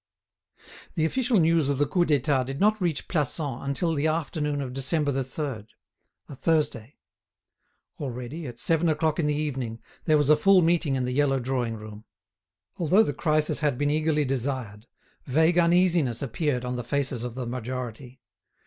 The 0.95 1.05
official 1.05 1.37
news 1.39 1.69
of 1.69 1.77
the 1.77 1.85
Coup 1.85 2.05
d'État 2.07 2.43
did 2.43 2.59
not 2.59 2.81
reach 2.81 3.07
Plassans 3.07 3.63
until 3.63 3.93
the 3.93 4.07
afternoon 4.07 4.59
of 4.59 4.73
December 4.73 5.11
3—a 5.11 6.33
Thursday. 6.35 6.97
Already, 7.99 8.47
at 8.47 8.57
seven 8.57 8.89
o'clock 8.89 9.19
in 9.19 9.27
the 9.27 9.35
evening, 9.35 9.79
there 10.05 10.17
was 10.17 10.29
a 10.29 10.35
full 10.35 10.63
meeting 10.63 10.95
in 10.95 11.05
the 11.05 11.11
yellow 11.11 11.39
drawing 11.39 11.75
room. 11.75 12.05
Although 12.77 13.03
the 13.03 13.13
crisis 13.13 13.59
had 13.59 13.77
been 13.77 13.91
eagerly 13.91 14.25
desired, 14.25 14.87
vague 15.25 15.59
uneasiness 15.59 16.23
appeared 16.23 16.65
on 16.65 16.77
the 16.77 16.83
faces 16.83 17.23
of 17.23 17.35
the 17.35 17.45
majority. 17.45 18.21